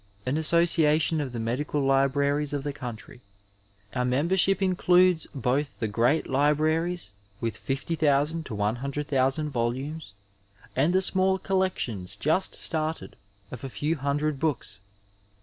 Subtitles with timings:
[0.25, 3.21] An association of the medical libraries of the country,
[3.93, 10.13] our membership includes both the great libraries, with 60,000 100,000 volumes,
[10.75, 13.15] and the small collections just started
[13.51, 14.79] of a few hundred books.